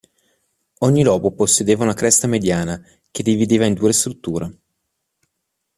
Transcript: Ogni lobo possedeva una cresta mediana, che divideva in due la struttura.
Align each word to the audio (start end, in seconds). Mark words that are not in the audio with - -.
Ogni 0.79 1.03
lobo 1.03 1.29
possedeva 1.31 1.83
una 1.83 1.93
cresta 1.93 2.25
mediana, 2.25 2.83
che 3.11 3.21
divideva 3.21 3.67
in 3.67 3.75
due 3.75 3.89
la 3.89 3.93
struttura. 3.93 4.51